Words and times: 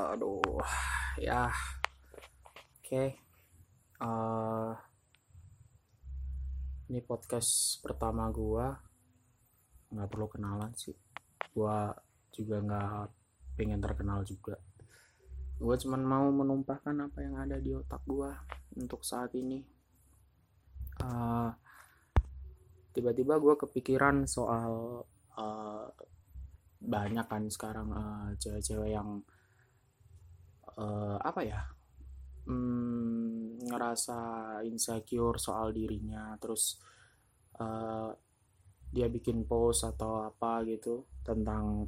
aduh 0.00 0.40
ya. 1.20 1.52
Oke. 2.80 2.88
Okay. 2.88 3.08
uh, 4.00 4.72
ini 6.88 7.04
podcast 7.04 7.78
pertama 7.84 8.32
gua. 8.32 8.72
Nggak 9.92 10.08
perlu 10.08 10.26
kenalan 10.32 10.72
sih. 10.72 10.96
Gua 11.52 11.92
juga 12.32 12.56
nggak 12.64 13.06
pengen 13.60 13.84
terkenal 13.84 14.24
juga. 14.24 14.56
Gua 15.60 15.76
cuman 15.76 16.02
mau 16.02 16.26
menumpahkan 16.32 16.96
apa 16.96 17.20
yang 17.20 17.36
ada 17.36 17.60
di 17.60 17.76
otak 17.76 18.00
gua 18.08 18.32
untuk 18.80 19.04
saat 19.04 19.36
ini. 19.36 19.60
Uh, 21.00 21.52
tiba-tiba 22.96 23.36
gua 23.36 23.60
kepikiran 23.60 24.24
soal 24.24 25.04
uh, 25.36 25.88
banyak 26.80 27.26
kan 27.28 27.44
sekarang 27.52 27.92
uh, 27.92 28.32
cewek-cewek 28.40 28.96
yang 28.96 29.20
uh, 30.76 31.18
apa 31.18 31.40
ya 31.42 31.60
hmm, 32.46 33.66
ngerasa 33.66 34.18
insecure 34.66 35.38
soal 35.40 35.74
dirinya 35.74 36.36
terus 36.38 36.78
uh, 37.58 38.12
dia 38.90 39.06
bikin 39.06 39.46
post 39.46 39.86
atau 39.86 40.26
apa 40.26 40.66
gitu 40.66 41.06
tentang 41.22 41.86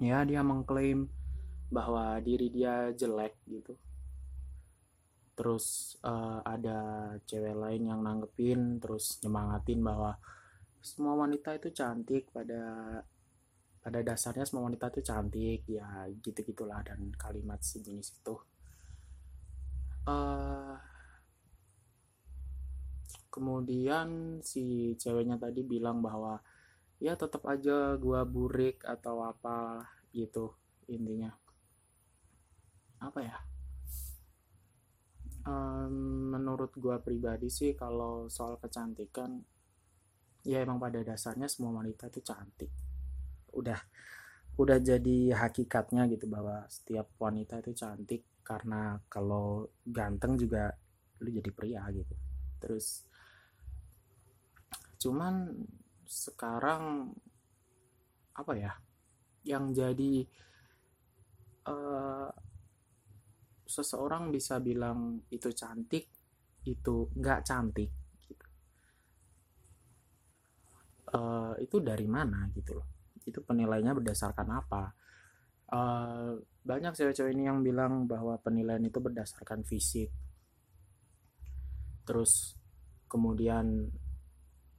ya 0.00 0.20
dia 0.24 0.44
mengklaim 0.44 1.08
bahwa 1.72 2.20
diri 2.20 2.52
dia 2.52 2.92
jelek 2.92 3.34
gitu. 3.48 3.74
Terus 5.34 5.98
uh, 6.06 6.38
ada 6.46 7.10
cewek 7.26 7.58
lain 7.58 7.90
yang 7.90 8.00
nanggepin 8.06 8.78
terus 8.78 9.18
nyemangatin 9.26 9.82
bahwa 9.82 10.14
semua 10.78 11.18
wanita 11.18 11.56
itu 11.58 11.74
cantik 11.74 12.30
pada 12.30 12.62
pada 13.84 14.00
dasarnya 14.00 14.48
semua 14.48 14.72
wanita 14.72 14.88
itu 14.88 15.04
cantik 15.04 15.68
ya 15.68 16.08
gitu 16.24 16.40
gitulah 16.40 16.80
dan 16.80 17.12
kalimat 17.20 17.60
sejenis 17.60 18.16
itu. 18.16 18.40
Uh, 20.08 20.80
kemudian 23.28 24.40
si 24.40 24.96
ceweknya 24.96 25.36
tadi 25.36 25.60
bilang 25.60 26.00
bahwa 26.00 26.40
ya 26.96 27.12
tetap 27.12 27.44
aja 27.44 28.00
gua 28.00 28.24
burik 28.24 28.80
atau 28.88 29.20
apa 29.20 29.84
gitu 30.16 30.56
intinya. 30.88 31.36
Apa 33.04 33.20
ya? 33.20 33.36
Um, 35.44 36.32
menurut 36.32 36.72
gua 36.80 37.04
pribadi 37.04 37.52
sih 37.52 37.76
kalau 37.76 38.32
soal 38.32 38.56
kecantikan 38.56 39.44
ya 40.40 40.64
emang 40.64 40.80
pada 40.80 41.04
dasarnya 41.04 41.52
semua 41.52 41.84
wanita 41.84 42.08
itu 42.08 42.24
cantik 42.24 42.83
udah 43.54 43.78
udah 44.54 44.78
jadi 44.78 45.34
hakikatnya 45.34 46.06
gitu 46.14 46.30
bahwa 46.30 46.62
setiap 46.70 47.10
wanita 47.18 47.58
itu 47.58 47.74
cantik 47.74 48.22
karena 48.46 49.02
kalau 49.10 49.66
ganteng 49.82 50.38
juga 50.38 50.70
lu 51.18 51.34
jadi 51.34 51.50
pria 51.50 51.82
gitu. 51.90 52.14
Terus 52.62 53.02
cuman 55.02 55.50
sekarang 56.06 57.10
apa 58.34 58.52
ya 58.54 58.72
yang 59.42 59.74
jadi 59.74 60.22
uh, 61.66 62.30
seseorang 63.66 64.30
bisa 64.30 64.62
bilang 64.62 65.26
itu 65.34 65.50
cantik 65.50 66.06
itu 66.62 67.10
nggak 67.10 67.42
cantik 67.42 67.90
gitu. 68.22 68.46
Uh, 71.10 71.58
itu 71.58 71.82
dari 71.82 72.06
mana 72.06 72.46
gitu 72.54 72.78
loh 72.78 72.93
itu 73.24 73.40
penilaiannya 73.40 73.94
berdasarkan 73.96 74.48
apa? 74.52 74.92
Uh, 75.68 76.38
banyak 76.64 76.92
cewek-cewek 76.92 77.32
ini 77.32 77.48
yang 77.48 77.60
bilang 77.64 78.04
bahwa 78.08 78.36
penilaian 78.40 78.84
itu 78.84 79.00
berdasarkan 79.00 79.64
fisik. 79.64 80.12
Terus 82.04 82.56
kemudian 83.08 83.88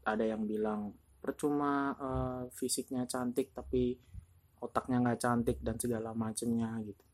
ada 0.06 0.22
yang 0.22 0.46
bilang 0.46 0.94
percuma 1.18 1.98
uh, 1.98 2.44
fisiknya 2.54 3.10
cantik 3.10 3.50
tapi 3.50 3.98
otaknya 4.62 5.02
nggak 5.02 5.22
cantik 5.22 5.58
dan 5.62 5.78
segala 5.82 6.14
macamnya 6.14 6.70
gitu. 6.86 7.06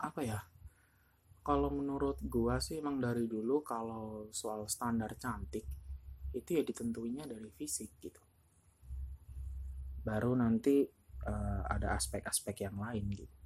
Apa 0.00 0.20
ya? 0.24 0.40
Kalau 1.42 1.68
menurut 1.68 2.22
gua 2.24 2.56
sih 2.62 2.80
emang 2.80 3.02
dari 3.02 3.28
dulu 3.28 3.60
kalau 3.60 4.30
soal 4.32 4.64
standar 4.70 5.12
cantik 5.18 5.81
itu 6.32 6.50
ya 6.56 6.62
ditentuinya 6.64 7.28
dari 7.28 7.48
fisik 7.52 8.00
gitu. 8.00 8.22
Baru 10.02 10.34
nanti 10.34 10.82
uh, 11.28 11.62
ada 11.68 11.94
aspek-aspek 11.94 12.66
yang 12.66 12.76
lain 12.80 13.04
gitu. 13.12 13.36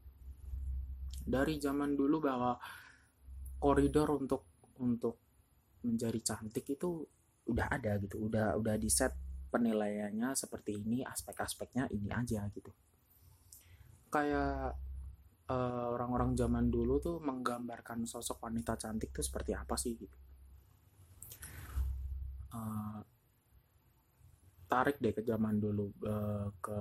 Dari 1.26 1.58
zaman 1.58 1.98
dulu 1.98 2.22
bahwa 2.22 2.54
koridor 3.58 4.14
untuk 4.14 4.42
untuk 4.78 5.18
menjadi 5.82 6.20
cantik 6.22 6.64
itu 6.78 7.02
udah 7.50 7.66
ada 7.68 7.98
gitu. 7.98 8.30
Udah 8.30 8.54
udah 8.54 8.74
di 8.78 8.88
set 8.88 9.12
penilaiannya 9.50 10.34
seperti 10.38 10.78
ini 10.78 11.02
aspek-aspeknya 11.02 11.90
ini 11.90 12.08
aja 12.14 12.46
gitu. 12.54 12.70
Kayak 14.06 14.78
uh, 15.50 15.86
orang-orang 15.92 16.38
zaman 16.38 16.70
dulu 16.70 17.02
tuh 17.02 17.16
menggambarkan 17.18 18.06
sosok 18.06 18.46
wanita 18.46 18.78
cantik 18.78 19.10
tuh 19.10 19.26
seperti 19.26 19.52
apa 19.52 19.74
sih 19.74 19.98
gitu 19.98 20.25
uh, 22.52 23.00
tarik 24.66 24.98
deh 24.98 25.14
ke 25.14 25.22
zaman 25.22 25.58
dulu 25.58 25.90
uh, 26.04 26.50
ke 26.58 26.78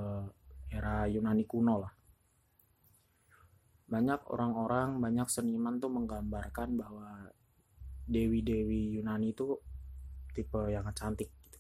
era 0.74 1.06
Yunani 1.06 1.46
kuno 1.46 1.76
lah. 1.86 1.94
Banyak 3.86 4.34
orang-orang 4.34 4.98
banyak 4.98 5.30
seniman 5.30 5.78
tuh 5.78 5.94
menggambarkan 5.94 6.74
bahwa 6.74 7.30
dewi-dewi 8.10 8.98
Yunani 8.98 9.34
itu 9.34 9.58
tipe 10.34 10.62
yang 10.68 10.86
cantik 10.92 11.32
gitu. 11.48 11.60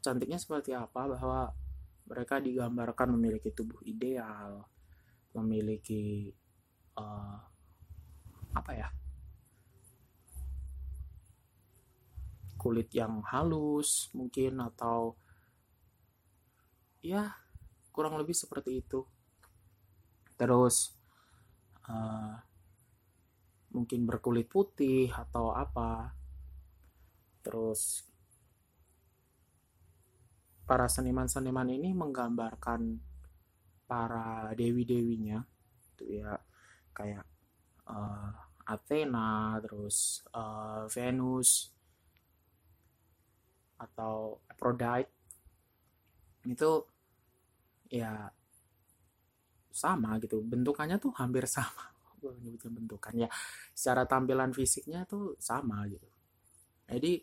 cantiknya 0.00 0.38
seperti 0.38 0.72
apa? 0.72 1.10
Bahwa 1.10 1.52
mereka 2.08 2.40
digambarkan 2.40 3.16
memiliki 3.16 3.52
tubuh 3.52 3.80
ideal 3.84 4.64
memiliki 5.34 6.30
uh, 6.94 7.38
apa 8.54 8.72
ya 8.76 8.88
kulit 12.64 12.88
yang 12.96 13.20
halus 13.28 14.08
mungkin 14.16 14.56
atau 14.64 15.12
ya 17.04 17.36
kurang 17.92 18.16
lebih 18.16 18.32
seperti 18.32 18.80
itu. 18.80 19.04
Terus 20.40 20.96
uh, 21.84 22.40
mungkin 23.76 24.08
berkulit 24.08 24.48
putih 24.48 25.12
atau 25.12 25.52
apa. 25.52 26.16
Terus 27.44 28.08
para 30.64 30.88
seniman-seniman 30.88 31.68
ini 31.68 31.92
menggambarkan 31.92 32.96
para 33.84 34.48
dewi-dewinya 34.56 35.44
itu 35.92 36.24
ya. 36.24 36.40
Kayak 36.96 37.28
uh, 37.84 38.32
Athena 38.64 39.60
terus 39.60 40.24
uh, 40.32 40.88
Venus 40.88 41.68
atau 43.78 44.38
Aphrodite 44.48 45.10
itu 46.46 46.72
ya 47.90 48.28
sama 49.74 50.16
gitu. 50.22 50.40
Bentukannya 50.44 51.02
tuh 51.02 51.12
hampir 51.18 51.48
sama. 51.56 51.90
Gue 52.20 52.32
nyebutnya 52.40 52.70
bentukan 52.72 53.14
ya. 53.26 53.28
Secara 53.74 54.06
tampilan 54.06 54.54
fisiknya 54.54 55.04
tuh 55.04 55.34
sama 55.42 55.84
gitu. 55.90 56.08
Jadi 56.84 57.20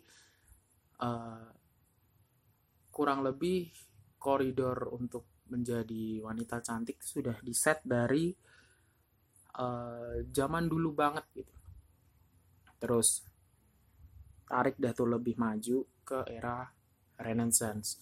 uh, 1.02 1.48
kurang 2.92 3.24
lebih 3.24 3.72
koridor 4.20 4.92
untuk 4.92 5.42
menjadi 5.50 6.22
wanita 6.22 6.64
cantik 6.64 7.02
sudah 7.02 7.36
diset 7.44 7.82
dari 7.84 8.30
uh, 9.58 10.22
zaman 10.28 10.64
dulu 10.68 10.90
banget 10.94 11.24
gitu. 11.34 11.54
Terus 12.78 13.22
tarik 14.46 14.76
dah 14.76 14.92
tuh 14.92 15.08
lebih 15.08 15.40
maju 15.40 15.91
ke 16.02 16.26
era 16.28 16.66
Renaissance. 17.18 17.98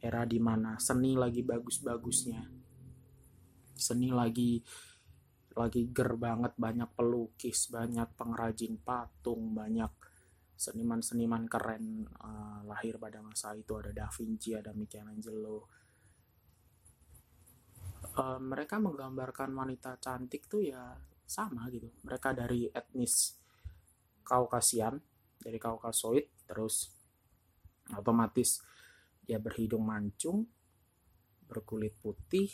Era 0.00 0.24
di 0.24 0.40
mana 0.40 0.80
seni 0.80 1.12
lagi 1.12 1.44
bagus-bagusnya. 1.44 2.40
Seni 3.76 4.08
lagi 4.08 4.60
lagi 5.50 5.90
ger 5.90 6.14
banget 6.14 6.54
banyak 6.54 6.94
pelukis 6.94 7.68
banyak 7.74 8.06
pengrajin 8.14 8.78
patung 8.80 9.52
banyak 9.52 9.90
seniman-seniman 10.60 11.48
keren. 11.48 12.04
Uh, 12.20 12.60
lahir 12.68 12.96
pada 13.00 13.24
masa 13.24 13.56
itu 13.56 13.76
ada 13.76 13.92
Da 13.92 14.08
Vinci 14.08 14.52
ada 14.56 14.72
Michelangelo. 14.76 15.68
Uh, 18.16 18.40
mereka 18.40 18.80
menggambarkan 18.80 19.52
wanita 19.52 19.96
cantik 20.00 20.48
tuh 20.48 20.64
ya 20.64 20.96
sama 21.24 21.68
gitu. 21.72 21.88
Mereka 22.04 22.36
dari 22.36 22.68
etnis 22.68 23.36
Kaukasian 24.20 25.00
dari 25.40 25.56
Kaukasoid 25.56 26.44
terus 26.44 26.99
otomatis 27.96 28.62
dia 29.24 29.38
berhidung 29.38 29.86
mancung 29.86 30.46
berkulit 31.46 31.94
putih 31.98 32.50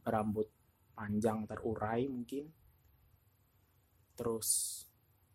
berambut 0.00 0.48
panjang 0.96 1.48
terurai 1.48 2.04
mungkin 2.08 2.48
terus 4.20 4.84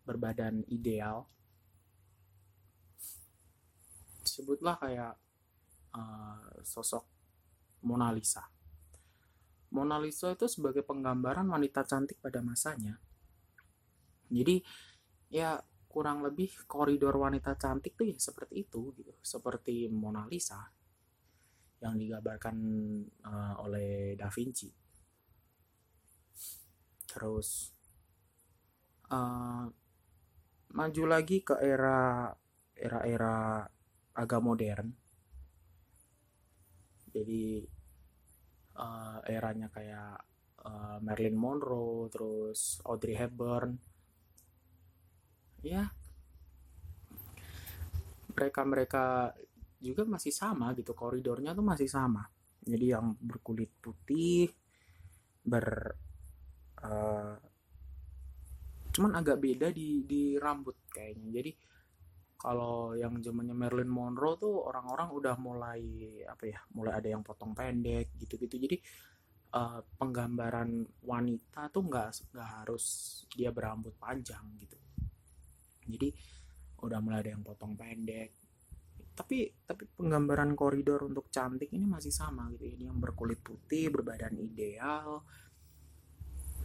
berbadan 0.06 0.62
ideal. 0.70 1.26
Sebutlah 4.22 4.78
kayak 4.78 5.18
uh, 5.90 6.62
sosok 6.62 7.02
Mona 7.82 8.14
Lisa. 8.14 8.46
Mona 9.74 9.98
Lisa 9.98 10.30
itu 10.30 10.46
sebagai 10.46 10.86
penggambaran 10.86 11.50
wanita 11.50 11.82
cantik 11.82 12.22
pada 12.22 12.38
masanya. 12.38 13.02
Jadi 14.30 14.62
ya 15.34 15.58
kurang 15.96 16.20
lebih 16.20 16.68
koridor 16.68 17.16
wanita 17.16 17.56
cantik 17.56 17.96
tuh 17.96 18.04
ya 18.04 18.20
seperti 18.20 18.68
itu 18.68 18.92
gitu. 19.00 19.16
Seperti 19.24 19.88
Mona 19.88 20.28
Lisa 20.28 20.60
yang 21.80 21.96
digambarkan 21.96 22.56
uh, 23.24 23.64
oleh 23.64 24.12
Da 24.12 24.28
Vinci. 24.28 24.68
Terus 27.08 27.72
uh, 29.08 29.64
maju 30.76 31.02
lagi 31.08 31.40
ke 31.40 31.56
era 31.64 32.28
era-era 32.76 33.64
agak 34.20 34.40
modern. 34.44 34.92
Jadi 37.08 37.64
uh, 38.76 39.24
eranya 39.24 39.72
kayak 39.72 40.20
uh, 40.60 41.00
Marilyn 41.00 41.40
Monroe 41.40 42.12
terus 42.12 42.84
Audrey 42.84 43.16
Hepburn 43.16 43.95
ya. 45.62 45.84
Mereka-mereka 48.36 49.32
juga 49.80 50.02
masih 50.04 50.32
sama 50.32 50.72
gitu 50.76 50.92
koridornya 50.92 51.56
tuh 51.56 51.64
masih 51.64 51.88
sama. 51.88 52.26
Jadi 52.66 52.92
yang 52.92 53.14
berkulit 53.22 53.70
putih 53.78 54.50
ber 55.46 55.94
uh, 56.82 57.38
cuman 58.90 59.12
agak 59.14 59.38
beda 59.38 59.70
di 59.70 60.02
di 60.02 60.34
rambut 60.36 60.76
kayaknya. 60.90 61.28
Jadi 61.40 61.52
kalau 62.36 62.92
yang 62.92 63.16
zamannya 63.24 63.56
Marilyn 63.56 63.88
Monroe 63.88 64.36
tuh 64.36 64.68
orang-orang 64.68 65.08
udah 65.08 65.34
mulai 65.40 65.80
apa 66.28 66.44
ya 66.44 66.58
mulai 66.76 66.92
ada 67.00 67.08
yang 67.08 67.22
potong 67.24 67.56
pendek 67.56 68.12
gitu-gitu. 68.20 68.56
Jadi 68.60 68.76
uh, 69.56 69.80
penggambaran 69.96 70.84
wanita 71.06 71.72
tuh 71.72 71.82
nggak 71.86 72.34
nggak 72.34 72.50
harus 72.60 72.84
dia 73.32 73.48
berambut 73.54 73.94
panjang 73.96 74.44
gitu 74.60 74.76
jadi 75.86 76.12
udah 76.82 76.98
mulai 77.00 77.24
ada 77.24 77.30
yang 77.32 77.42
potong 77.46 77.78
pendek. 77.78 78.34
Tapi 79.16 79.48
tapi 79.64 79.88
penggambaran 79.96 80.52
koridor 80.52 81.08
untuk 81.08 81.32
cantik 81.32 81.72
ini 81.72 81.88
masih 81.88 82.12
sama 82.12 82.52
gitu 82.52 82.68
ini 82.68 82.84
yang 82.84 83.00
berkulit 83.00 83.40
putih 83.40 83.88
berbadan 83.88 84.36
ideal. 84.36 85.24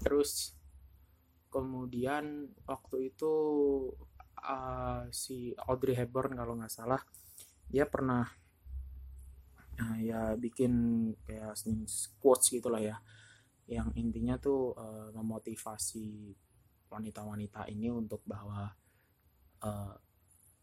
Terus 0.03 0.51
kemudian 1.47 2.51
waktu 2.68 3.12
itu 3.12 3.33
uh, 4.44 5.07
si 5.12 5.56
Audrey 5.67 5.95
Hepburn 5.95 6.35
kalau 6.35 6.59
nggak 6.59 6.71
salah 6.71 7.00
dia 7.71 7.88
pernah 7.88 8.27
uh, 9.79 9.97
ya 10.03 10.35
bikin 10.35 10.74
kayak 11.24 11.56
quotes 12.19 12.51
gitulah 12.51 12.83
ya. 12.83 13.00
Yang 13.71 13.95
intinya 13.95 14.35
tuh 14.35 14.75
uh, 14.75 15.15
memotivasi 15.15 16.35
wanita-wanita 16.91 17.71
ini 17.71 17.88
untuk 17.88 18.19
bahwa 18.27 18.67
uh, 19.63 19.94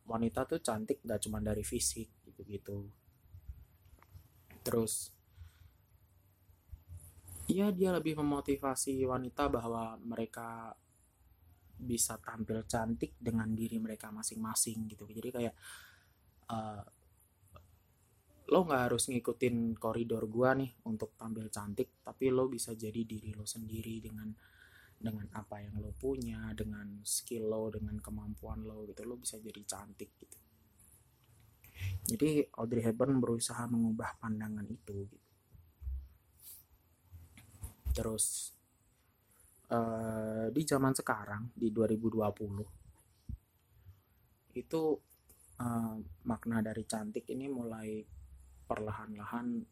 wanita 0.09 0.49
tuh 0.49 0.61
cantik 0.65 1.05
gak 1.05 1.21
cuma 1.25 1.39
dari 1.43 1.63
fisik 1.63 2.09
gitu-gitu. 2.25 2.89
Terus 4.65 5.19
Iya 7.49 7.73
dia 7.73 7.97
lebih 7.97 8.13
memotivasi 8.21 9.09
wanita 9.09 9.49
bahwa 9.49 9.97
mereka 10.05 10.69
bisa 11.81 12.21
tampil 12.21 12.69
cantik 12.69 13.17
dengan 13.17 13.49
diri 13.57 13.81
mereka 13.81 14.13
masing-masing 14.13 14.85
gitu. 14.85 15.09
Jadi 15.09 15.29
kayak 15.33 15.55
uh, 16.53 16.85
lo 18.49 18.61
nggak 18.65 18.83
harus 18.93 19.09
ngikutin 19.13 19.77
koridor 19.81 20.25
gua 20.29 20.57
nih 20.57 20.73
untuk 20.89 21.13
tampil 21.21 21.53
cantik 21.53 22.01
tapi 22.01 22.33
lo 22.33 22.49
bisa 22.49 22.73
jadi 22.73 23.05
diri 23.05 23.37
lo 23.37 23.45
sendiri 23.45 24.01
dengan 24.01 24.33
dengan 24.99 25.31
apa 25.31 25.63
yang 25.63 25.79
lo 25.79 25.95
punya 25.95 26.51
dengan 26.59 26.99
skill 27.07 27.47
lo 27.47 27.71
dengan 27.71 28.03
kemampuan 28.03 28.67
lo 28.67 28.83
gitu 28.91 29.07
lo 29.07 29.15
bisa 29.15 29.39
jadi 29.39 29.63
cantik 29.63 30.11
gitu. 30.19 30.39
Jadi 32.09 32.41
Audrey 32.59 32.83
Hepburn 32.83 33.23
berusaha 33.23 33.63
mengubah 33.71 34.19
pandangan 34.19 34.67
itu 34.67 35.07
gitu. 35.07 35.29
Terus 37.95 38.51
uh, 39.71 40.51
di 40.51 40.63
zaman 40.67 40.95
sekarang 40.95 41.51
di 41.55 41.71
2020 41.71 44.59
itu 44.59 44.83
uh, 45.63 45.95
makna 46.27 46.59
dari 46.59 46.83
cantik 46.83 47.31
ini 47.31 47.47
mulai 47.47 48.03
perlahan-lahan 48.67 49.63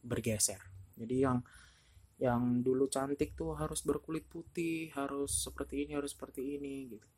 bergeser. 0.00 0.64
Jadi 0.96 1.16
yang 1.20 1.44
yang 2.20 2.60
dulu 2.60 2.84
cantik 2.92 3.32
tuh 3.32 3.56
harus 3.56 3.80
berkulit 3.80 4.28
putih 4.28 4.92
harus 4.92 5.48
seperti 5.48 5.88
ini 5.88 5.96
harus 5.96 6.12
seperti 6.12 6.60
ini 6.60 6.74
gitu. 6.92 7.08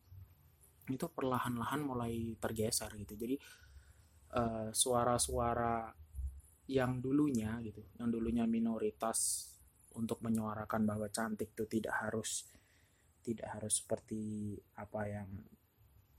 Itu 0.87 1.11
perlahan-lahan 1.11 1.83
mulai 1.83 2.39
tergeser 2.39 2.95
gitu. 3.03 3.19
Jadi 3.19 3.37
eh, 4.39 4.69
suara-suara 4.71 5.91
yang 6.71 7.03
dulunya 7.03 7.59
gitu 7.67 7.83
yang 7.99 8.09
dulunya 8.09 8.47
minoritas 8.47 9.51
untuk 9.99 10.23
menyuarakan 10.23 10.87
bahwa 10.87 11.11
cantik 11.11 11.53
itu 11.53 11.67
tidak 11.67 11.99
harus 11.99 12.47
tidak 13.23 13.59
harus 13.59 13.83
seperti 13.83 14.57
apa 14.79 15.03
yang 15.11 15.29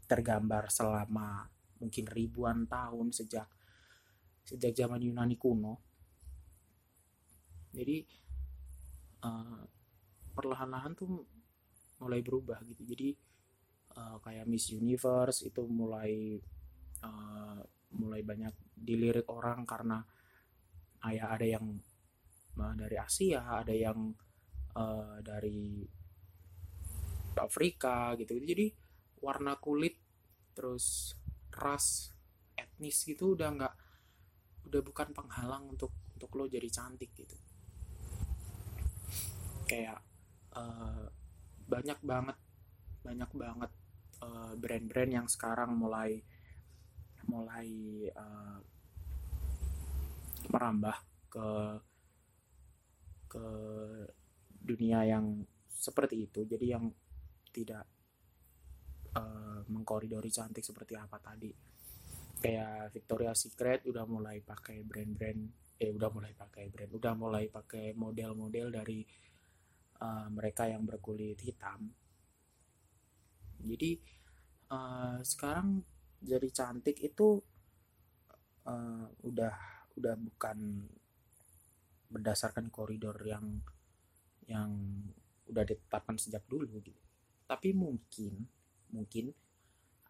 tergambar 0.05 0.67
selama 0.67 1.47
mungkin 1.79 2.05
ribuan 2.11 2.67
tahun 2.67 3.11
sejak 3.11 3.47
sejak 4.43 4.75
zaman 4.75 4.99
Yunani 4.99 5.39
kuno. 5.39 5.79
Jadi 7.73 8.05
uh, 9.23 9.63
perlahan-lahan 10.35 10.93
tuh 10.93 11.23
mulai 12.03 12.19
berubah 12.19 12.59
gitu. 12.67 12.83
Jadi 12.83 13.15
uh, 13.95 14.17
kayak 14.19 14.45
Miss 14.45 14.69
Universe 14.75 15.47
itu 15.47 15.63
mulai 15.65 16.37
uh, 17.03 17.61
mulai 17.93 18.21
banyak 18.25 18.53
dilirik 18.73 19.29
orang 19.29 19.63
karena 19.63 20.01
ayah 21.07 21.37
ada 21.37 21.47
yang 21.47 21.65
uh, 22.59 22.73
dari 22.75 22.97
Asia 22.99 23.63
ada 23.63 23.73
yang 23.73 24.11
uh, 24.75 25.17
dari 25.23 25.85
Afrika 27.33 28.13
gitu, 28.19 28.37
gitu. 28.37 28.45
Jadi 28.45 28.67
warna 29.23 29.55
kulit 29.57 29.95
terus 30.53 31.17
ras 31.53 32.13
etnis 32.53 33.07
gitu 33.07 33.33
udah 33.33 33.49
nggak 33.55 33.75
udah 34.69 34.81
bukan 34.85 35.09
penghalang 35.15 35.65
untuk 35.69 35.89
untuk 36.13 36.29
lo 36.37 36.45
jadi 36.45 36.69
cantik 36.69 37.09
gitu 37.17 37.33
kayak 39.73 39.99
uh, 40.53 41.09
banyak 41.65 41.97
banget 42.05 42.37
banyak 43.01 43.31
banget 43.33 43.71
uh, 44.21 44.53
brand-brand 44.53 45.11
yang 45.11 45.25
sekarang 45.25 45.73
mulai 45.73 46.21
mulai 47.25 47.69
uh, 48.13 48.61
merambah 50.53 50.97
ke 51.33 51.49
ke 53.33 53.47
dunia 54.61 55.09
yang 55.09 55.41
seperti 55.73 56.29
itu. 56.29 56.45
Jadi 56.45 56.65
yang 56.69 56.85
tidak 57.49 57.89
uh, 59.17 59.65
mengkoridori 59.65 60.29
cantik 60.29 60.61
seperti 60.61 60.93
apa 60.93 61.17
tadi. 61.17 61.49
Kayak 62.37 62.93
Victoria's 62.93 63.41
Secret 63.41 63.89
udah 63.89 64.05
mulai 64.05 64.37
pakai 64.45 64.85
brand-brand 64.85 65.63
eh 65.81 65.89
udah 65.89 66.09
mulai 66.13 66.31
pakai 66.37 66.69
brand 66.69 66.91
udah 66.93 67.13
mulai 67.17 67.49
pakai 67.49 67.97
model-model 67.97 68.67
dari 68.69 69.01
uh, 70.03 70.27
mereka 70.27 70.67
yang 70.67 70.83
berkulit 70.83 71.39
hitam. 71.39 71.87
Jadi 73.63 73.95
uh, 74.67 75.23
sekarang 75.23 75.79
jadi 76.19 76.47
cantik 76.51 76.99
itu 76.99 77.39
uh, 78.67 79.07
udah 79.23 79.55
udah 79.95 80.15
bukan 80.19 80.59
berdasarkan 82.11 82.67
koridor 82.67 83.15
yang 83.23 83.63
yang 84.43 84.71
udah 85.47 85.63
ditetapkan 85.63 86.19
sejak 86.19 86.43
dulu 86.51 86.67
gitu. 86.83 86.91
Tapi 87.47 87.71
mungkin 87.71 88.43
mungkin 88.91 89.31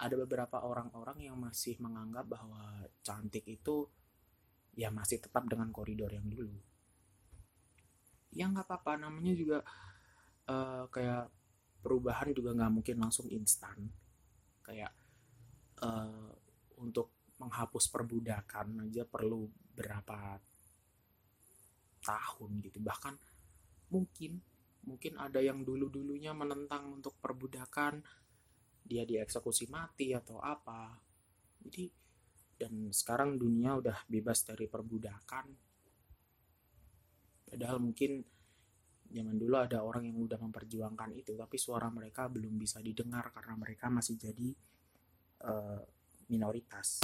ada 0.02 0.18
beberapa 0.18 0.66
orang-orang 0.66 1.30
yang 1.30 1.38
masih 1.38 1.78
menganggap 1.78 2.26
bahwa 2.26 2.90
cantik 3.06 3.46
itu 3.46 3.88
ya 4.74 4.90
masih 4.90 5.22
tetap 5.22 5.46
dengan 5.46 5.70
koridor 5.70 6.10
yang 6.10 6.26
dulu 6.26 6.73
ya 8.34 8.50
nggak 8.50 8.66
apa-apa. 8.68 9.08
Namanya 9.08 9.34
juga 9.38 9.60
uh, 10.50 10.86
kayak 10.90 11.30
perubahan 11.80 12.34
juga 12.34 12.52
nggak 12.58 12.74
mungkin 12.74 12.98
langsung 13.00 13.30
instan. 13.30 13.88
Kayak 14.66 14.94
uh, 15.86 16.34
untuk 16.82 17.36
menghapus 17.38 17.90
perbudakan 17.90 18.90
aja 18.90 19.06
perlu 19.06 19.48
berapa 19.74 20.40
tahun 22.04 22.52
gitu. 22.66 22.80
Bahkan 22.84 23.16
mungkin 23.94 24.42
mungkin 24.84 25.16
ada 25.16 25.40
yang 25.40 25.64
dulu-dulunya 25.64 26.36
menentang 26.36 27.00
untuk 27.00 27.16
perbudakan 27.24 28.04
dia 28.84 29.08
dieksekusi 29.08 29.72
mati 29.72 30.12
atau 30.12 30.44
apa. 30.44 31.00
Jadi 31.64 31.88
dan 32.60 32.92
sekarang 32.92 33.40
dunia 33.40 33.80
udah 33.80 34.06
bebas 34.08 34.46
dari 34.46 34.70
perbudakan 34.70 35.73
padahal 37.54 37.78
mungkin 37.78 38.26
zaman 39.14 39.38
dulu 39.38 39.62
ada 39.62 39.86
orang 39.86 40.10
yang 40.10 40.18
udah 40.18 40.42
memperjuangkan 40.42 41.14
itu 41.14 41.38
tapi 41.38 41.62
suara 41.62 41.86
mereka 41.94 42.26
belum 42.26 42.58
bisa 42.58 42.82
didengar 42.82 43.30
karena 43.30 43.54
mereka 43.54 43.94
masih 43.94 44.18
jadi 44.18 44.50
uh, 45.46 45.78
minoritas. 46.34 46.98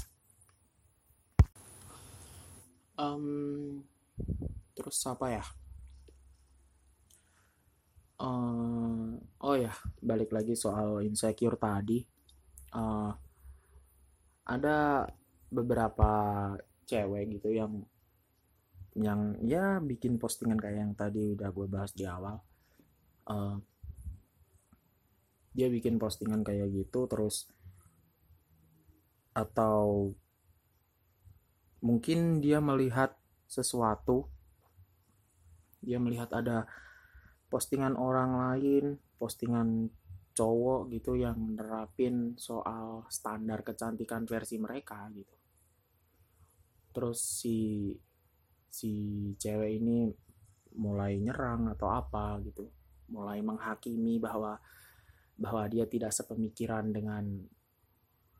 Um, 2.98 3.86
terus 4.74 4.98
apa 5.06 5.38
ya? 5.38 5.46
Uh, 8.20 9.16
oh 9.46 9.56
ya 9.56 9.72
balik 10.02 10.34
lagi 10.34 10.58
soal 10.58 11.06
insecure 11.06 11.62
tadi. 11.62 12.02
Uh, 12.74 13.14
ada 14.50 15.06
beberapa 15.54 16.12
cewek 16.90 17.38
gitu 17.38 17.54
yang 17.54 17.86
yang 18.98 19.38
ya 19.46 19.78
bikin 19.84 20.18
postingan 20.18 20.58
kayak 20.58 20.80
yang 20.82 20.94
tadi 20.98 21.34
udah 21.36 21.50
gue 21.54 21.68
bahas 21.70 21.92
di 21.94 22.06
awal. 22.10 22.42
Uh, 23.30 23.62
dia 25.54 25.68
bikin 25.70 25.98
postingan 25.98 26.46
kayak 26.46 26.70
gitu 26.72 27.10
terus 27.10 27.50
atau 29.34 30.14
mungkin 31.82 32.42
dia 32.42 32.62
melihat 32.62 33.18
sesuatu 33.50 34.30
dia 35.80 35.98
melihat 35.98 36.30
ada 36.36 36.68
postingan 37.50 37.96
orang 37.96 38.36
lain 38.36 39.00
postingan 39.18 39.90
cowok 40.36 40.88
gitu 40.96 41.20
yang 41.20 41.60
nerapin 41.60 42.40
soal 42.40 43.04
standar 43.12 43.60
kecantikan 43.60 44.24
versi 44.24 44.56
mereka 44.56 45.12
gitu. 45.12 45.36
Terus 46.96 47.20
si 47.20 47.92
si 48.70 48.94
cewek 49.36 49.82
ini 49.82 50.06
mulai 50.78 51.18
nyerang 51.18 51.74
atau 51.74 51.90
apa 51.90 52.38
gitu. 52.46 52.70
Mulai 53.10 53.42
menghakimi 53.42 54.22
bahwa 54.22 54.62
bahwa 55.36 55.64
dia 55.66 55.90
tidak 55.90 56.14
sepemikiran 56.14 56.94
dengan 56.94 57.26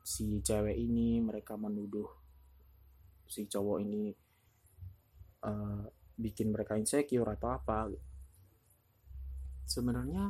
si 0.06 0.40
cewek 0.46 0.78
ini. 0.78 1.20
Mereka 1.20 1.58
menuduh 1.58 2.08
si 3.26 3.50
cowok 3.50 3.78
ini 3.82 4.14
uh, 5.46 5.84
bikin 6.16 6.54
mereka 6.54 6.78
insecure 6.78 7.34
atau 7.34 7.50
apa. 7.50 7.90
Sebenarnya 9.66 10.30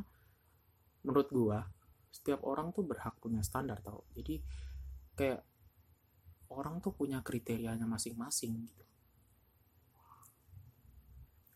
menurut 1.03 1.29
gua 1.31 1.59
setiap 2.09 2.41
orang 2.47 2.73
tuh 2.73 2.87
berhak 2.87 3.19
punya 3.21 3.43
standar 3.43 3.83
tau. 3.83 4.07
Jadi 4.15 4.39
kayak 5.13 5.43
orang 6.49 6.81
tuh 6.81 6.95
punya 6.95 7.21
kriterianya 7.21 7.85
masing-masing 7.85 8.65
gitu 8.65 8.88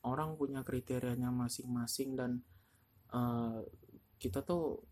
orang 0.03 0.36
punya 0.36 0.62
kriterianya 0.62 1.31
masing-masing 1.31 2.15
dan 2.19 2.31
uh, 3.15 3.63
kita 4.19 4.43
tuh 4.43 4.83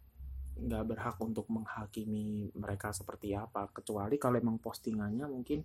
nggak 0.51 0.83
berhak 0.87 1.17
untuk 1.23 1.47
menghakimi 1.47 2.51
mereka 2.53 2.91
seperti 2.91 3.31
apa 3.31 3.71
kecuali 3.71 4.19
kalau 4.19 4.37
emang 4.37 4.59
postingannya 4.59 5.25
mungkin 5.25 5.63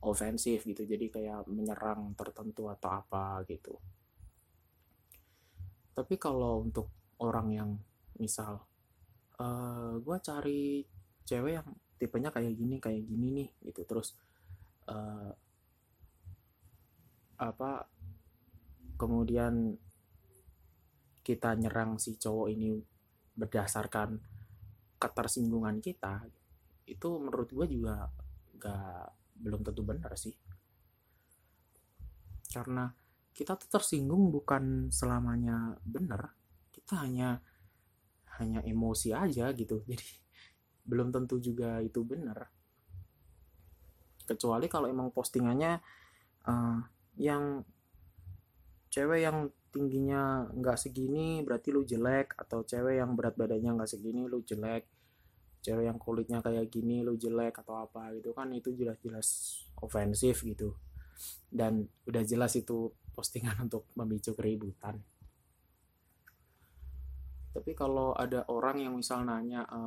ofensif 0.00 0.64
gitu 0.64 0.86
jadi 0.86 1.12
kayak 1.12 1.40
menyerang 1.50 2.16
tertentu 2.16 2.70
atau 2.72 2.88
apa 2.88 3.44
gitu. 3.44 3.76
Tapi 5.92 6.14
kalau 6.16 6.64
untuk 6.64 6.88
orang 7.20 7.48
yang 7.52 7.70
misal 8.16 8.64
uh, 9.36 9.44
eh, 9.44 9.92
gue 10.00 10.16
cari 10.24 10.62
cewek 11.28 11.52
yang 11.60 11.68
tipenya 12.00 12.32
kayak 12.32 12.56
gini 12.56 12.76
kayak 12.80 13.04
gini 13.04 13.26
nih 13.28 13.48
gitu 13.68 13.84
terus 13.84 14.16
uh, 14.88 15.28
apa 17.36 17.84
kemudian 19.00 19.80
kita 21.24 21.56
nyerang 21.56 21.96
si 21.96 22.20
cowok 22.20 22.52
ini 22.52 22.76
berdasarkan 23.32 24.20
ketersinggungan 25.00 25.80
kita 25.80 26.28
itu 26.84 27.08
menurut 27.16 27.48
gue 27.48 27.66
juga 27.80 28.12
gak 28.60 29.16
belum 29.40 29.64
tentu 29.64 29.80
benar 29.80 30.12
sih. 30.20 30.36
Karena 32.52 32.92
kita 33.32 33.56
tuh 33.56 33.72
tersinggung 33.72 34.28
bukan 34.28 34.92
selamanya 34.92 35.80
benar 35.80 36.36
kita 36.74 37.06
hanya 37.06 37.38
hanya 38.42 38.60
emosi 38.66 39.14
aja 39.14 39.54
gitu. 39.54 39.80
Jadi 39.90 40.08
belum 40.82 41.14
tentu 41.14 41.38
juga 41.38 41.78
itu 41.78 42.02
benar. 42.02 42.50
Kecuali 44.26 44.66
kalau 44.66 44.90
emang 44.90 45.14
postingannya 45.14 45.78
uh, 46.50 46.78
yang 47.14 47.62
cewek 48.90 49.22
yang 49.22 49.46
tingginya 49.70 50.50
nggak 50.50 50.76
segini 50.76 51.40
berarti 51.46 51.70
lu 51.70 51.86
jelek. 51.86 52.34
Atau 52.36 52.66
cewek 52.66 52.98
yang 52.98 53.14
berat 53.14 53.38
badannya 53.38 53.80
nggak 53.80 53.90
segini 53.90 54.26
lu 54.26 54.42
jelek. 54.42 54.84
Cewek 55.62 55.86
yang 55.86 55.96
kulitnya 55.96 56.42
kayak 56.42 56.68
gini 56.68 57.06
lu 57.06 57.14
jelek 57.14 57.62
atau 57.62 57.78
apa 57.78 58.10
gitu 58.18 58.34
kan 58.34 58.50
itu 58.50 58.74
jelas-jelas 58.74 59.60
ofensif 59.78 60.42
gitu. 60.42 60.74
Dan 61.48 61.86
udah 62.04 62.22
jelas 62.26 62.58
itu 62.58 62.90
postingan 63.14 63.56
untuk 63.70 63.86
memicu 63.94 64.34
keributan. 64.34 64.98
Tapi 67.50 67.74
kalau 67.74 68.14
ada 68.14 68.46
orang 68.46 68.78
yang 68.78 68.94
misal 68.94 69.26
nanya 69.26 69.66
e, 69.66 69.80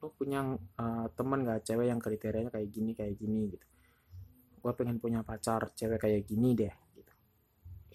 lu 0.00 0.08
punya 0.16 0.40
uh, 0.80 1.06
temen 1.12 1.42
gak 1.44 1.66
cewek 1.66 1.92
yang 1.92 2.00
kriterianya 2.00 2.48
kayak 2.48 2.70
gini 2.72 2.94
kayak 2.96 3.20
gini? 3.20 3.52
gitu. 3.52 3.66
Gue 4.62 4.72
pengen 4.72 4.96
punya 4.96 5.20
pacar 5.20 5.74
cewek 5.76 6.00
kayak 6.00 6.24
gini 6.24 6.56
deh 6.56 6.72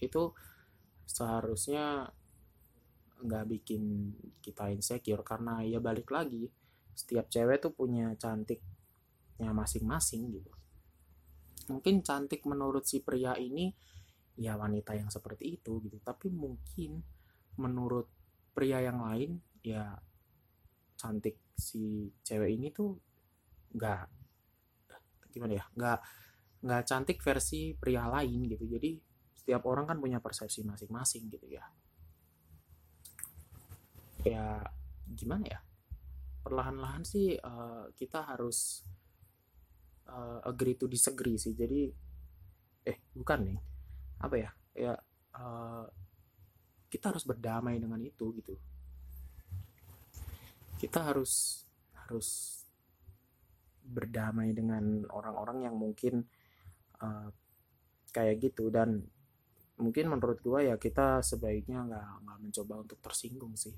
itu 0.02 0.34
seharusnya 1.06 2.10
nggak 3.22 3.46
bikin 3.48 4.12
kita 4.44 4.70
insecure 4.74 5.24
karena 5.24 5.64
ya 5.64 5.80
balik 5.80 6.12
lagi 6.12 6.52
setiap 6.96 7.32
cewek 7.32 7.64
tuh 7.64 7.72
punya 7.72 8.12
cantiknya 8.20 9.52
masing-masing 9.52 10.36
gitu. 10.36 10.52
Mungkin 11.72 12.06
cantik 12.06 12.44
menurut 12.46 12.84
si 12.86 13.02
pria 13.02 13.36
ini 13.40 13.72
ya 14.36 14.60
wanita 14.60 14.92
yang 14.96 15.08
seperti 15.08 15.56
itu 15.60 15.80
gitu 15.88 15.96
tapi 16.04 16.28
mungkin 16.28 17.00
menurut 17.56 18.12
pria 18.52 18.84
yang 18.84 19.00
lain 19.00 19.40
ya 19.64 19.96
cantik 21.00 21.40
si 21.56 22.12
cewek 22.20 22.52
ini 22.52 22.68
tuh 22.76 23.00
nggak 23.76 24.04
gimana 25.32 25.60
ya 25.60 25.66
nggak 25.72 26.00
nggak 26.64 26.84
cantik 26.88 27.20
versi 27.20 27.76
pria 27.76 28.08
lain 28.08 28.48
gitu. 28.48 28.66
Jadi 28.66 29.15
setiap 29.46 29.62
orang 29.70 29.86
kan 29.86 30.02
punya 30.02 30.18
persepsi 30.18 30.66
masing-masing 30.66 31.30
gitu 31.30 31.46
ya. 31.46 31.62
Ya 34.26 34.58
gimana 35.06 35.46
ya? 35.46 35.62
Perlahan-lahan 36.42 37.06
sih 37.06 37.38
uh, 37.38 37.94
kita 37.94 38.26
harus 38.26 38.82
uh, 40.10 40.42
agree 40.50 40.74
to 40.74 40.90
disagree 40.90 41.38
sih. 41.38 41.54
Jadi 41.54 41.94
eh 42.90 42.98
bukan 43.14 43.40
nih. 43.46 43.60
Apa 44.26 44.34
ya? 44.34 44.50
Ya 44.74 44.98
uh, 45.38 45.86
kita 46.90 47.14
harus 47.14 47.22
berdamai 47.22 47.78
dengan 47.78 48.02
itu 48.02 48.34
gitu. 48.42 48.58
Kita 50.82 51.06
harus 51.06 51.62
harus 51.94 52.62
berdamai 53.86 54.58
dengan 54.58 55.06
orang-orang 55.14 55.70
yang 55.70 55.78
mungkin 55.78 56.26
uh, 56.98 57.30
kayak 58.10 58.42
gitu. 58.42 58.74
Dan 58.74 59.14
mungkin 59.76 60.08
menurut 60.08 60.40
gua 60.40 60.64
ya 60.64 60.76
kita 60.80 61.20
sebaiknya 61.20 61.84
nggak 61.84 62.08
nggak 62.24 62.40
mencoba 62.40 62.74
untuk 62.80 63.00
tersinggung 63.04 63.60
sih 63.60 63.76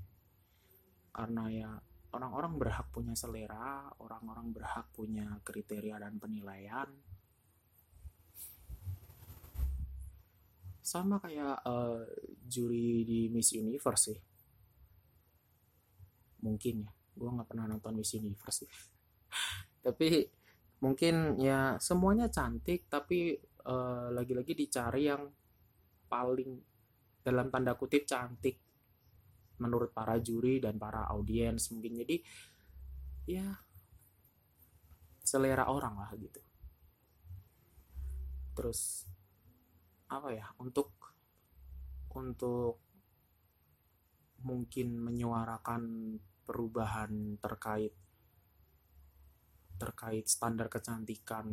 karena 1.09 1.43
ya 1.49 1.71
orang-orang 2.13 2.55
berhak 2.55 2.87
punya 2.93 3.17
selera, 3.17 3.89
orang-orang 3.99 4.53
berhak 4.55 4.87
punya 4.95 5.41
kriteria 5.43 5.99
dan 5.99 6.15
penilaian. 6.21 6.87
Sama 10.79 11.19
kayak 11.19 11.67
uh, 11.67 12.05
juri 12.47 13.03
di 13.03 13.27
Miss 13.27 13.51
Universe 13.51 14.03
sih. 14.13 14.19
Mungkin 16.47 16.75
ya, 16.87 16.91
gue 16.93 17.29
nggak 17.33 17.49
pernah 17.49 17.65
nonton 17.67 17.99
Miss 17.99 18.15
Universe 18.15 18.63
sih. 18.63 18.71
tapi 19.85 20.23
mungkin 20.79 21.35
ya 21.41 21.75
semuanya 21.81 22.31
cantik, 22.31 22.87
tapi 22.87 23.35
uh, 23.67 24.13
lagi-lagi 24.15 24.55
dicari 24.55 25.11
yang 25.11 25.27
paling 26.07 26.57
dalam 27.21 27.51
tanda 27.51 27.75
kutip 27.75 28.07
cantik 28.07 28.55
menurut 29.59 29.91
para 29.91 30.17
juri 30.21 30.63
dan 30.63 30.79
para 30.79 31.05
audiens 31.11 31.69
mungkin. 31.73 31.99
Jadi 32.01 32.17
ya 33.27 33.47
selera 35.21 35.67
orang 35.67 35.95
lah 35.99 36.11
gitu. 36.15 36.39
Terus 38.55 39.05
apa 40.07 40.31
ya 40.31 40.47
untuk 40.63 40.95
untuk 42.15 42.79
mungkin 44.47 45.03
menyuarakan 45.03 46.15
perubahan 46.47 47.35
terkait 47.43 47.91
terkait 49.77 50.25
standar 50.25 50.71
kecantikan 50.71 51.45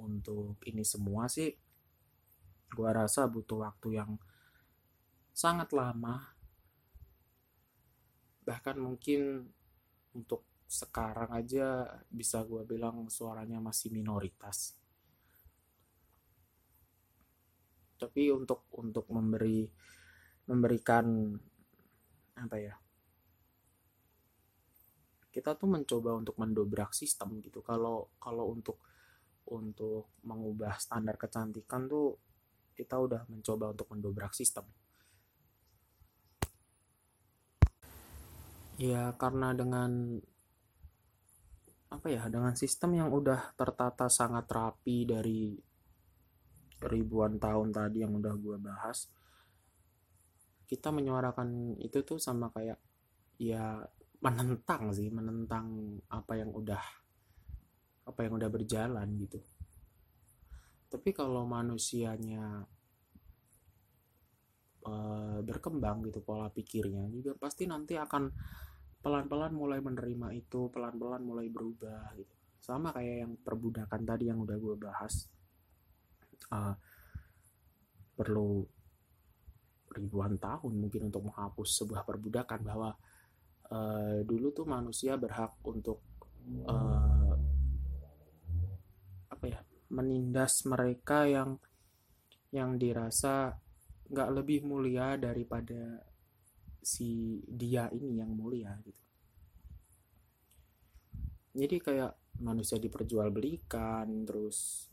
untuk 0.00 0.58
ini 0.66 0.82
semua 0.82 1.30
sih 1.30 1.52
gua 2.74 2.90
rasa 3.06 3.30
butuh 3.30 3.62
waktu 3.62 4.02
yang 4.02 4.18
sangat 5.30 5.70
lama. 5.70 6.34
Bahkan 8.44 8.76
mungkin 8.76 9.46
untuk 10.12 10.44
sekarang 10.66 11.30
aja 11.30 11.86
bisa 12.10 12.42
gua 12.42 12.66
bilang 12.66 13.06
suaranya 13.08 13.62
masih 13.62 13.94
minoritas. 13.94 14.74
Tapi 17.94 18.28
untuk 18.34 18.68
untuk 18.74 19.06
memberi 19.08 19.64
memberikan 20.50 21.32
apa 22.36 22.56
ya? 22.58 22.74
Kita 25.32 25.58
tuh 25.58 25.66
mencoba 25.66 26.14
untuk 26.14 26.36
mendobrak 26.38 26.94
sistem 26.94 27.42
gitu. 27.42 27.64
Kalau 27.64 28.14
kalau 28.20 28.54
untuk 28.54 28.78
untuk 29.50 30.16
mengubah 30.24 30.80
standar 30.80 31.20
kecantikan 31.20 31.84
tuh 31.84 32.16
kita 32.74 32.98
udah 32.98 33.22
mencoba 33.30 33.70
untuk 33.70 33.88
mendobrak 33.94 34.34
sistem. 34.34 34.66
Ya 38.74 39.14
karena 39.14 39.54
dengan 39.54 40.18
apa 41.94 42.10
ya 42.10 42.26
dengan 42.26 42.58
sistem 42.58 42.98
yang 42.98 43.10
udah 43.14 43.54
tertata 43.54 44.10
sangat 44.10 44.50
rapi 44.50 45.06
dari 45.06 45.54
ribuan 46.82 47.38
tahun 47.38 47.70
tadi 47.70 48.02
yang 48.02 48.18
udah 48.18 48.34
gue 48.34 48.58
bahas 48.58 49.06
kita 50.66 50.90
menyuarakan 50.90 51.78
itu 51.78 52.02
tuh 52.02 52.18
sama 52.18 52.50
kayak 52.50 52.82
ya 53.38 53.78
menentang 54.18 54.90
sih 54.90 55.06
menentang 55.06 56.00
apa 56.10 56.34
yang 56.34 56.50
udah 56.50 56.82
apa 58.04 58.20
yang 58.26 58.42
udah 58.42 58.50
berjalan 58.50 59.08
gitu 59.22 59.38
tapi 60.94 61.10
kalau 61.10 61.42
manusianya 61.42 62.62
uh, 64.86 65.38
berkembang 65.42 66.06
gitu 66.06 66.22
pola 66.22 66.46
pikirnya 66.54 67.10
juga 67.10 67.34
pasti 67.34 67.66
nanti 67.66 67.98
akan 67.98 68.30
pelan-pelan 69.02 69.50
mulai 69.58 69.82
menerima 69.82 70.38
itu 70.38 70.70
pelan-pelan 70.70 71.26
mulai 71.26 71.50
berubah 71.50 72.14
gitu. 72.14 72.30
Sama 72.62 72.94
kayak 72.94 73.16
yang 73.26 73.32
perbudakan 73.42 74.00
tadi 74.06 74.30
yang 74.30 74.38
udah 74.38 74.54
gue 74.54 74.76
bahas. 74.78 75.26
Uh, 76.54 76.78
perlu 78.14 78.62
ribuan 79.90 80.38
tahun 80.38 80.78
mungkin 80.78 81.10
untuk 81.10 81.26
menghapus 81.26 81.82
sebuah 81.82 82.06
perbudakan 82.06 82.60
bahwa 82.62 82.94
uh, 83.74 84.22
dulu 84.22 84.54
tuh 84.54 84.62
manusia 84.62 85.18
berhak 85.18 85.58
untuk 85.66 85.98
uh, 86.70 87.34
apa 89.34 89.44
ya 89.50 89.60
menindas 89.92 90.64
mereka 90.64 91.28
yang 91.28 91.60
yang 92.54 92.78
dirasa 92.78 93.58
nggak 94.08 94.30
lebih 94.30 94.62
mulia 94.62 95.18
daripada 95.18 96.04
si 96.84 97.40
dia 97.48 97.88
ini 97.90 98.20
yang 98.20 98.30
mulia 98.30 98.76
gitu. 98.84 99.02
Jadi 101.54 101.76
kayak 101.80 102.12
manusia 102.44 102.82
diperjualbelikan 102.82 104.26
terus 104.26 104.90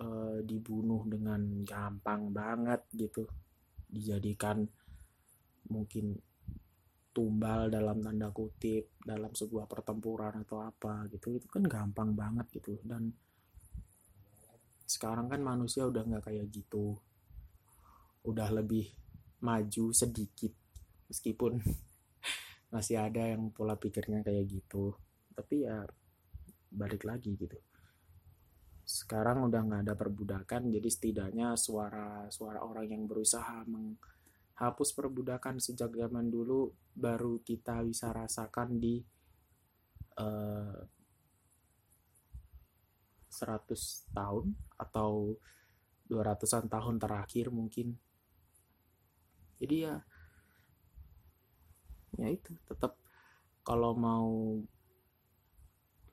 uh, 0.00 0.40
dibunuh 0.42 1.04
dengan 1.04 1.62
gampang 1.66 2.30
banget 2.30 2.86
gitu. 2.94 3.26
Dijadikan 3.90 4.64
mungkin 5.68 6.16
tumbal 7.12 7.66
dalam 7.68 7.98
tanda 7.98 8.30
kutip 8.30 8.94
dalam 9.02 9.34
sebuah 9.34 9.66
pertempuran 9.66 10.38
atau 10.46 10.62
apa 10.62 11.10
gitu. 11.10 11.34
Itu 11.34 11.50
kan 11.50 11.66
gampang 11.66 12.14
banget 12.14 12.46
gitu. 12.62 12.78
Dan 12.86 13.10
sekarang 14.88 15.28
kan 15.28 15.44
manusia 15.44 15.84
udah 15.84 16.00
nggak 16.00 16.32
kayak 16.32 16.48
gitu. 16.48 16.96
Udah 18.24 18.48
lebih 18.48 18.88
maju 19.44 19.92
sedikit 19.92 20.56
meskipun 21.12 21.60
masih 22.74 22.96
ada 22.96 23.36
yang 23.36 23.52
pola 23.52 23.76
pikirnya 23.76 24.24
kayak 24.24 24.48
gitu. 24.48 24.96
Tapi 25.36 25.68
ya 25.68 25.84
balik 26.72 27.04
lagi 27.04 27.36
gitu. 27.36 27.60
Sekarang 28.88 29.44
udah 29.44 29.60
nggak 29.60 29.82
ada 29.84 29.94
perbudakan 29.94 30.72
jadi 30.72 30.88
setidaknya 30.88 31.52
suara 31.60 32.24
suara 32.32 32.64
orang 32.64 32.88
yang 32.88 33.04
berusaha 33.04 33.68
meng 33.68 34.00
hapus 34.58 34.90
perbudakan 34.96 35.62
sejak 35.62 35.94
zaman 35.94 36.32
dulu 36.32 36.72
baru 36.96 37.38
kita 37.46 37.78
bisa 37.86 38.10
rasakan 38.10 38.80
di 38.80 38.98
uh, 40.18 40.97
100 43.38 44.10
tahun 44.10 44.58
atau 44.74 45.38
200-an 46.10 46.66
tahun 46.66 46.96
terakhir 46.98 47.54
mungkin 47.54 47.94
jadi 49.62 49.76
ya 49.78 49.96
ya 52.18 52.28
itu 52.34 52.58
tetap 52.66 52.98
kalau 53.62 53.94
mau 53.94 54.58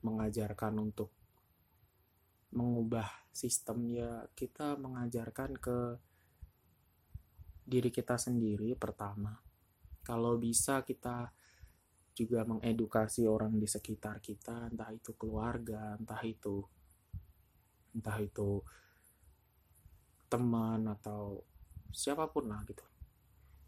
mengajarkan 0.05 0.77
untuk 0.77 1.09
mengubah 2.53 3.09
sistem 3.33 3.89
ya 3.89 4.29
kita 4.37 4.77
mengajarkan 4.77 5.57
ke 5.57 5.79
diri 7.65 7.89
kita 7.89 8.15
sendiri 8.15 8.77
pertama. 8.77 9.33
Kalau 10.05 10.37
bisa 10.37 10.85
kita 10.85 11.33
juga 12.15 12.45
mengedukasi 12.45 13.25
orang 13.25 13.57
di 13.57 13.65
sekitar 13.65 14.21
kita, 14.21 14.69
entah 14.69 14.93
itu 14.93 15.17
keluarga, 15.17 15.97
entah 15.97 16.21
itu 16.21 16.63
entah 17.95 18.19
itu 18.19 18.59
teman 20.27 20.83
atau 20.91 21.39
siapa 21.95 22.27
pun 22.27 22.51
lah 22.51 22.61
gitu 22.67 22.83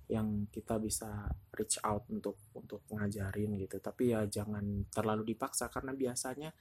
yang 0.08 0.48
kita 0.52 0.80
bisa 0.80 1.28
reach 1.52 1.80
out 1.84 2.08
untuk 2.08 2.40
untuk 2.56 2.84
ngajarin 2.92 3.60
gitu. 3.60 3.80
Tapi 3.84 4.16
ya 4.16 4.24
jangan 4.24 4.88
terlalu 4.88 5.36
dipaksa 5.36 5.68
karena 5.68 5.92
biasanya 5.92 6.56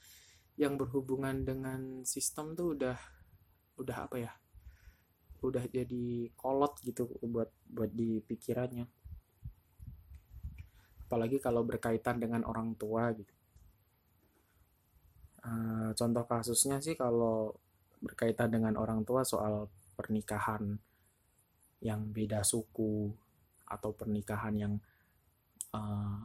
yang 0.58 0.74
berhubungan 0.74 1.46
dengan 1.46 2.02
sistem 2.02 2.56
tuh 2.58 2.74
udah 2.74 2.98
udah 3.76 3.98
apa 4.08 4.16
ya 4.16 4.32
udah 5.44 5.68
jadi 5.68 6.32
kolot 6.32 6.80
gitu 6.80 7.12
buat 7.28 7.52
buat 7.68 7.92
di 7.92 8.24
pikirannya 8.24 8.88
apalagi 11.06 11.38
kalau 11.38 11.60
berkaitan 11.62 12.18
dengan 12.18 12.42
orang 12.48 12.72
tua 12.74 13.12
gitu 13.12 13.35
uh, 15.46 15.90
contoh 15.94 16.24
kasusnya 16.26 16.82
sih 16.82 16.98
kalau 16.98 17.54
berkaitan 18.02 18.50
dengan 18.50 18.74
orang 18.76 19.06
tua 19.06 19.22
soal 19.22 19.70
pernikahan 19.96 20.76
yang 21.80 22.10
beda 22.10 22.42
suku 22.42 23.14
atau 23.66 23.90
pernikahan 23.94 24.54
yang 24.58 24.74
uh, 25.72 26.20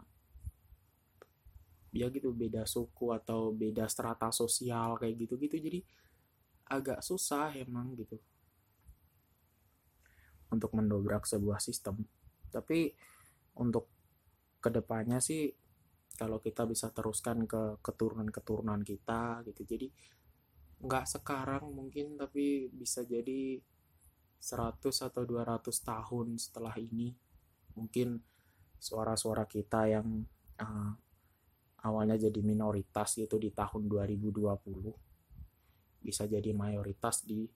ya 1.91 2.07
gitu 2.07 2.31
beda 2.31 2.63
suku 2.63 3.11
atau 3.11 3.51
beda 3.51 3.87
strata 3.87 4.31
sosial 4.31 4.95
kayak 4.99 5.27
gitu-gitu. 5.27 5.59
Jadi 5.59 5.79
agak 6.71 7.03
susah 7.03 7.51
emang 7.55 7.93
gitu 7.99 8.15
untuk 10.51 10.71
mendobrak 10.75 11.27
sebuah 11.27 11.59
sistem. 11.59 12.03
Tapi 12.51 12.91
untuk 13.59 13.87
ke 14.63 14.71
depannya 14.71 15.19
sih 15.19 15.51
kalau 16.21 16.37
kita 16.37 16.69
bisa 16.69 16.93
teruskan 16.93 17.49
ke 17.49 17.81
keturunan-keturunan 17.81 18.85
kita 18.85 19.41
gitu 19.49 19.65
jadi 19.65 19.89
nggak 20.85 21.17
sekarang 21.17 21.65
mungkin 21.73 22.13
tapi 22.13 22.69
bisa 22.69 23.01
jadi 23.01 23.57
100 24.37 24.85
atau 24.85 25.25
200 25.25 25.65
tahun 25.65 26.37
setelah 26.37 26.77
ini 26.77 27.17
mungkin 27.73 28.21
suara-suara 28.77 29.49
kita 29.49 29.89
yang 29.89 30.21
uh, 30.61 30.93
awalnya 31.81 32.21
jadi 32.21 32.37
minoritas 32.45 33.17
itu 33.17 33.41
di 33.41 33.49
tahun 33.49 33.89
2020 33.89 36.05
bisa 36.05 36.29
jadi 36.29 36.53
mayoritas 36.53 37.25
di 37.25 37.49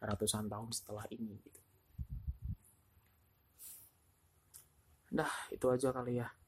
ratusan 0.00 0.48
tahun 0.48 0.72
setelah 0.72 1.04
ini 1.12 1.36
gitu. 1.44 1.60
Dah, 5.12 5.32
itu 5.52 5.68
aja 5.68 5.92
kali 5.92 6.24
ya. 6.24 6.39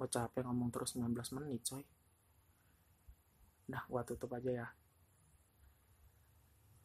Gue 0.00 0.08
capek 0.08 0.48
ngomong 0.48 0.72
terus 0.72 0.96
19 0.96 1.12
menit, 1.36 1.60
coy. 1.60 1.84
Dah, 3.68 3.84
gua 3.84 4.00
tutup 4.00 4.32
aja 4.32 4.48
ya. 4.48 4.68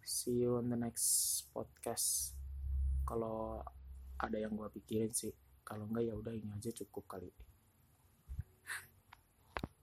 See 0.03 0.43
you 0.43 0.59
on 0.59 0.67
the 0.67 0.75
next 0.75 1.47
podcast. 1.55 2.35
Kalau 3.07 3.63
ada 4.19 4.35
yang 4.35 4.51
gua 4.59 4.67
pikirin 4.67 5.15
sih. 5.15 5.31
Kalau 5.63 5.87
enggak 5.87 6.11
ya 6.11 6.13
udah 6.19 6.35
ini 6.35 6.51
aja 6.51 6.75
cukup 6.75 7.07
kali. 7.07 7.31